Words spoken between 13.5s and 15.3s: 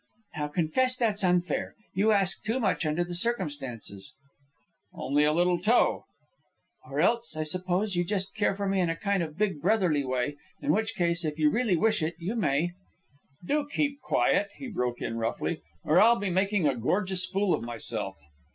keep quiet," he broke in,